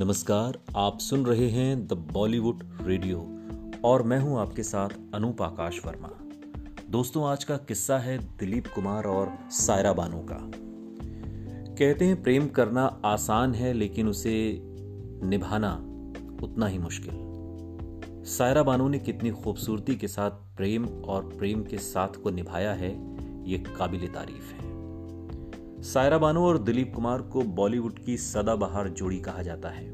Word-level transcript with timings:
नमस्कार, 0.00 0.58
आप 0.76 0.98
सुन 0.98 1.26
रहे 1.26 1.48
हैं 1.48 1.86
द 1.86 1.92
बॉलीवुड 1.92 2.62
रेडियो 2.82 3.18
और 3.84 4.02
मैं 4.02 4.18
हूँ 4.20 4.40
आपके 4.40 4.62
साथ 4.62 4.88
अनूप 5.14 5.42
आकाश 5.42 5.80
वर्मा। 5.86 6.08
दोस्तों, 6.90 7.26
आज 7.26 7.44
का 7.44 7.56
किस्सा 7.56 7.98
है 7.98 8.18
दिलीप 8.18 8.66
कुमार 8.66 9.04
और 9.04 9.32
सायरा 9.50 9.92
बानो 9.92 10.26
का। 10.30 10.38
कहते 11.74 12.04
हैं, 12.04 12.22
प्रेम 12.22 12.48
करना 12.48 13.00
आसान 13.04 13.54
है, 13.54 13.72
लेकिन 13.72 14.08
उसे 14.08 14.62
निभाना 15.28 15.74
उतना 16.42 16.66
ही 16.66 16.78
मुश्किल। 16.78 17.12
सायरा 18.24 18.62
बानो 18.62 18.88
ने 18.88 18.98
कितनी 18.98 19.30
खूबसूरती 19.30 19.96
के 19.96 20.08
साथ 20.08 20.30
प्रेम 20.30 20.86
और 20.86 21.22
प्रेम 21.22 21.62
के 21.62 21.78
साथ 21.78 22.22
को 22.22 22.30
निभाया 22.30 22.72
है, 22.72 22.92
ये 23.50 23.58
काबिल 23.58 24.08
तारीफ़ 24.08 24.54
है। 24.54 24.69
सायरा 25.82 26.18
बानो 26.18 26.46
और 26.46 26.58
दिलीप 26.58 26.92
कुमार 26.96 27.22
को 27.22 27.42
बॉलीवुड 27.42 27.98
की 27.98 28.16
सदाबहार 28.16 28.88
जोड़ी 28.88 29.20
कहा 29.20 29.42
जाता 29.42 29.68
है। 29.68 29.90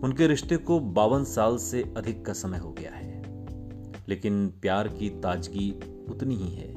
उनके 0.00 0.26
रिश्ते 0.26 0.56
को 0.56 0.80
बावन 0.80 1.24
साल 1.24 1.56
से 1.56 1.94
अधिक 1.96 2.26
का 2.26 2.32
समय 2.32 2.58
हो 2.58 2.72
गया 2.72 2.90
है। 2.90 3.22
लेकिन 4.08 4.48
प्यार 4.48 4.88
की 4.88 5.10
ताजगी 5.10 5.80
उतनी 6.08 6.36
ही 6.36 6.54
है, 6.54 6.74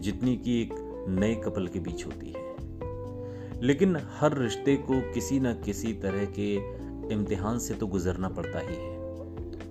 जितनी 0.00 0.36
कि 0.36 0.62
एक 0.62 0.70
नए 1.08 1.34
कपल 1.34 1.66
के 1.66 1.80
बीच 1.80 2.06
होती 2.06 2.26
है। 2.26 2.56
लेकिन 3.62 3.96
हर 3.96 4.38
रिश्ते 4.38 4.76
को 4.76 5.12
किसी 5.12 5.40
न 5.40 5.52
किसी 5.52 5.92
तरह 5.92 6.24
के 6.24 6.54
इम्तिहान 7.14 7.58
से 7.58 7.74
तो 7.74 7.86
गुजरना 7.86 8.28
पड़ता 8.28 8.58
ही 8.58 8.76
है। 8.76 8.98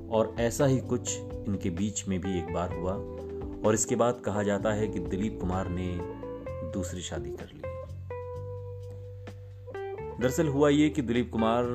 और 0.10 0.36
ऐसा 0.40 0.66
ही 0.66 0.78
कुछ 0.78 1.18
इनके 1.22 1.70
बीच 1.70 2.08
में 2.08 2.20
भी 2.22 2.40
एक 2.40 2.54
बार 2.54 2.78
हुआ, 2.78 2.94
और 3.68 3.74
इसके 3.74 3.96
बाद 3.96 4.22
कहा 4.26 4.44
जाता 4.44 4.74
है 4.74 4.88
कि 4.88 5.00
दिलीप 5.00 5.38
कुमार 5.42 5.70
ने 5.70 6.17
दूसरी 6.74 7.02
शादी 7.02 7.30
कर 7.30 7.52
ली। 7.54 7.62
दरअसल 10.22 10.48
हुआ 10.48 10.70
ये 10.70 10.90
कि 10.90 11.02
दिलीप 11.02 11.30
कुमार 11.32 11.66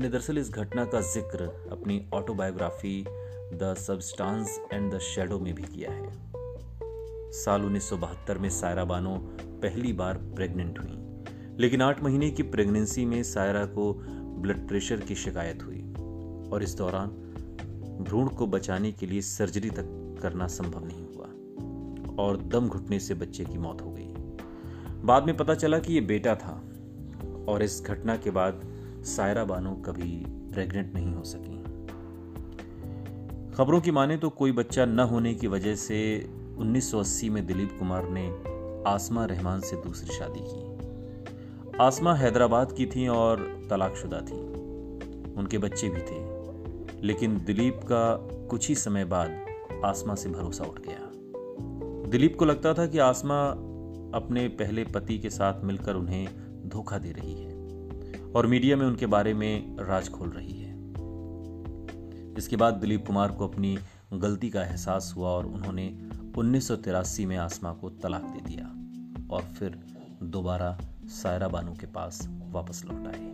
ने 0.00 0.08
दरअसल 0.08 0.38
इस 0.38 0.50
घटना 0.50 0.84
का 0.84 1.00
ज़िक्र 1.00 1.68
अपनी 1.72 2.10
autobiography 2.14 3.04
the 3.54 3.74
substance 3.78 4.60
and 4.72 4.92
the 4.94 4.98
shadow 4.98 5.38
में 5.38 5.54
भी 5.54 5.62
किया 5.62 5.90
है। 5.90 6.10
साल 7.32 7.62
उन्नीस 7.62 7.88
सौ 7.88 7.96
बहत्तर 7.96 8.38
में 8.38 8.48
सायरा 8.50 8.84
बानो 8.84 9.16
पहली 9.62 9.92
बार 9.92 10.18
प्रेग्नेंट 10.36 10.78
हुई। 10.78 11.02
लेकिन 11.58 11.82
आठ 11.82 12.02
महीने 12.02 12.30
की 12.30 12.42
प्रेगनेंसी 12.42 13.04
में 13.04 13.22
सायरा 13.22 13.64
को 13.66 13.92
ब्लड 14.42 14.68
प्रेशर 14.68 15.00
की 15.00 15.14
शिकायत 15.14 15.62
हुई 15.62 15.82
और 16.52 16.62
इस 16.62 16.74
दौरान 16.74 17.08
भ्रूण 18.04 18.28
को 18.28 18.46
बचाने 18.46 18.92
के 18.92 19.06
लिए 19.06 19.20
सर्जरी 19.20 19.70
तक 19.70 20.18
करना 20.22 20.46
संभव 20.46 20.84
नहीं 20.84 21.05
और 22.18 22.36
दम 22.36 22.68
घुटने 22.68 22.98
से 22.98 23.14
बच्चे 23.14 23.44
की 23.44 23.58
मौत 23.58 23.82
हो 23.82 23.90
गई। 23.90 24.14
बाद 25.04 25.24
में 25.24 25.36
पता 25.36 25.54
चला 25.54 25.78
कि 25.78 25.94
यह 25.94 26.06
बेटा 26.06 26.34
था 26.34 26.62
और 27.48 27.62
इस 27.62 27.82
घटना 27.86 28.16
के 28.16 28.30
बाद 28.30 28.60
सायरा 29.04 29.44
बानो 29.44 29.72
कभी 29.72 30.24
प्रेग्नेंट 30.28 30.94
नहीं 30.94 31.14
हो 31.14 31.22
सकी। 31.24 31.56
खबरों 33.54 33.80
की 33.80 33.90
माने 33.90 34.16
तो 34.16 34.28
कोई 34.28 34.52
बच्चा 34.52 34.84
न 34.84 35.00
होने 35.00 35.34
की 35.34 35.46
वजह 35.46 35.74
से 35.74 36.28
1980 36.58 37.30
में 37.30 37.46
दिलीप 37.46 37.76
कुमार 37.78 38.08
ने 38.08 38.26
आसमा 38.90 39.24
रहमान 39.24 39.60
से 39.60 39.76
दूसरी 39.76 40.14
शादी 40.14 40.40
की। 40.42 40.66
आसमा 41.80 42.14
हैदराबाद 42.14 42.72
की 42.72 42.86
थी 42.86 43.08
और 43.08 43.66
तलाकशुदा 43.70 44.20
थी। 44.20 44.40
उनके 45.34 45.58
बच्चे 45.58 45.88
भी 45.88 46.00
थे, 46.00 46.20
लेकिन 47.06 47.44
दिलीप 47.44 47.80
का 47.84 48.16
कुछ 48.50 48.68
ही 48.68 48.74
समय 48.74 49.04
बाद 49.04 49.46
आसमा 49.84 50.14
से 50.14 50.28
भरोसा 50.28 50.64
उठ 50.64 50.80
गया। 50.80 51.05
दिलीप 52.06 52.36
को 52.38 52.44
लगता 52.44 52.74
था 52.74 52.86
कि 52.86 52.98
आसमा 52.98 53.48
अपने 54.18 54.48
पहले 54.48 54.84
पति 54.84 55.18
के 55.18 55.30
साथ 55.30 55.64
मिलकर 55.64 55.94
उन्हें 55.94 56.28
धोखा 56.68 56.98
दे 56.98 57.12
रही 57.12 57.34
है 57.34 57.54
और 58.32 58.46
मीडिया 58.46 58.76
में 58.76 58.86
उनके 58.86 59.06
बारे 59.06 59.34
में 59.34 59.76
राज 59.80 60.08
खोल 60.08 60.28
रही 60.28 60.60
है। 60.60 60.74
इसके 62.38 62.56
बाद 62.56 62.74
दिलीप 62.74 63.06
कुमार 63.06 63.32
को 63.32 63.48
अपनी 63.48 63.78
गलती 64.12 64.50
का 64.50 64.64
एहसास 64.64 65.14
हुआ 65.16 65.28
और 65.28 65.46
उन्होंने 65.46 65.98
उन्नीस 66.38 66.68
सौ 66.68 66.76
तिरासी 66.76 67.26
में 67.26 67.36
आसमा 67.36 67.72
को 67.72 67.90
तलाक 67.90 68.22
दे 68.22 68.40
दिया 68.40 68.64
और 69.36 69.42
फिर 69.42 69.78
दोबारा 70.22 70.78
सायरा 71.04 71.48
बानू 71.48 71.72
के 71.72 71.86
पास 71.86 72.28
वापस 72.50 72.84
लौट 72.84 73.06
आए। 73.06 73.32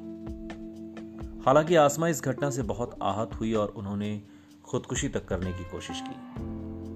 हालाँकि 1.46 1.74
आसमा 1.74 2.08
इस 2.08 2.22
घटना 2.22 2.50
से 2.50 2.62
बहुत 2.62 2.98
आहत 3.02 3.30
हुई 3.40 3.54
और 3.54 3.68
उन्होंने 3.68 4.22
खुदकुशी 4.64 5.08
तक 5.08 5.24
करने 5.24 5.52
की 5.52 5.64
कोशिश 5.64 6.00
की। 6.00 6.31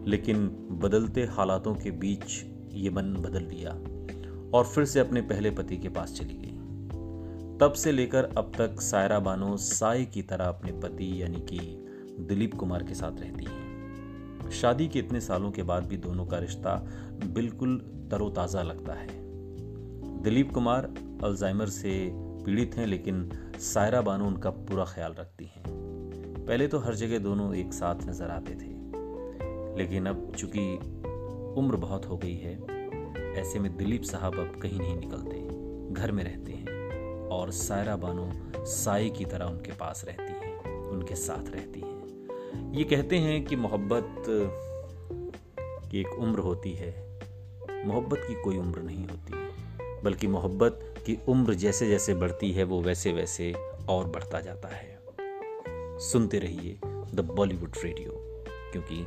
लेकिन 0.06 0.48
बदलते 0.82 1.24
हालातों 1.24 1.74
के 1.74 1.90
बीच 1.90 2.44
ये 2.72 2.90
मन 2.90 3.14
बदल 3.14 3.42
लिया 3.42 3.70
और 4.58 4.64
फिर 4.64 4.84
से 4.84 5.00
अपने 5.00 5.20
पहले 5.20 5.50
पति 5.50 5.76
के 5.76 5.88
पास 5.88 6.12
चली 6.12 6.34
गई। 6.34 6.52
तब 7.58 7.72
से 7.72 7.92
लेकर 7.92 8.24
अब 8.24 8.52
तक 8.58 8.80
सायरा 8.80 9.18
बानो 9.18 9.56
साय 9.56 10.04
की 10.04 10.22
तरह 10.22 10.44
अपने 10.44 10.72
पति 10.72 11.22
यानी 11.22 11.40
कि 11.40 11.58
दिलीप 12.20 12.54
कुमार 12.54 12.82
के 12.82 12.94
साथ 12.94 13.20
रहती 13.20 13.44
है। 13.44 14.50
शादी 14.50 14.88
के 14.88 14.98
इतने 14.98 15.20
सालों 15.20 15.50
के 15.50 15.62
बाद 15.62 15.86
भी 15.86 15.96
दोनों 15.96 16.26
का 16.26 16.38
रिश्ता 16.38 16.76
बिल्कुल 17.24 17.78
तरोताजा 18.10 18.62
लगता 18.62 18.94
है। 18.94 19.08
दिलीप 20.22 20.52
कुमार 20.52 20.94
अल्जाइमर 21.24 21.66
से 21.66 22.10
पीड़ित 22.14 22.74
हैं, 22.76 22.86
लेकिन 22.86 23.30
सायरा 23.58 24.00
बानो 24.00 24.26
उनका 24.26 24.50
पूरा 24.50 24.84
ख्याल 24.84 25.12
रखती 25.12 25.44
हैं। 25.44 25.64
पहले 26.46 26.68
तो 26.68 26.78
हर 26.78 26.94
जगह 26.94 27.18
दोनों 27.18 27.54
एक 27.54 27.72
साथ 27.72 28.08
नज़र 28.08 28.30
आते 28.30 28.54
थे। 28.54 28.75
लेकिन 29.76 30.06
अब 30.06 30.32
चूँकि 30.36 30.60
उम्र 31.60 31.76
बहुत 31.76 32.06
हो 32.06 32.16
गई 32.16 32.36
है, 32.36 32.54
ऐसे 33.40 33.58
में 33.58 33.76
दिलीप 33.76 34.02
साहब 34.02 34.38
अब 34.38 34.58
कहीं 34.62 34.78
नहीं 34.78 34.96
निकलते, 34.96 35.36
घर 35.94 36.12
में 36.12 36.22
रहते 36.24 36.52
हैं 36.52 37.28
और 37.28 37.50
सायरा 37.50 37.96
बानो 37.96 38.30
साई 38.66 39.10
की 39.10 39.24
तरह 39.24 39.44
उनके 39.44 39.72
पास 39.72 40.04
रहती 40.04 40.32
हैं, 40.32 40.80
उनके 40.90 41.14
साथ 41.14 41.50
रहती 41.50 41.80
हैं। 41.80 42.72
ये 42.74 42.84
कहते 42.84 43.18
हैं 43.18 43.44
कि 43.44 43.56
मोहब्बत 43.56 44.24
की 45.90 46.00
एक 46.00 46.18
उम्र 46.18 46.38
होती 46.38 46.72
है, 46.72 46.90
मोहब्बत 47.86 48.18
की 48.18 48.42
कोई 48.42 48.58
उम्र 48.58 48.82
नहीं 48.82 49.06
होती, 49.06 49.34
बल्कि 50.04 50.26
मोहब्बत 50.26 50.80
की 51.06 51.18
उम्र 51.28 51.54
जैसे 51.54 51.88
जैसे 51.88 52.14
बढ़ती 52.14 52.50
है, 52.52 52.64
वो 52.64 52.80
वैसे 52.82 53.12
वैसे 53.12 53.52
और 53.88 54.06
बढ़ता 54.06 54.40
जाता 54.40 54.68
है। 54.68 54.98
सुनते 56.02 56.38
रहिए 56.38 56.78
द 57.14 57.30
बॉलीवुड 57.34 57.76
रेडियो, 57.84 58.12
क्योंकि 58.72 59.06